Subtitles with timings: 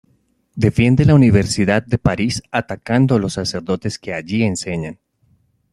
[0.55, 4.97] Defiende la universidad de París atacando a los sacerdotes que allí enseñan.